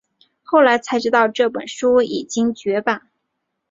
[0.41, 3.11] 后来才知道这本书已经绝版